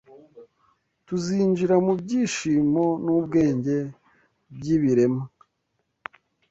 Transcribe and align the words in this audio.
Tuzinjira 1.05 1.75
mu 1.85 1.93
byishimo 2.01 2.83
n’ubwenge 3.03 3.77
by’ibiremwa 4.55 5.23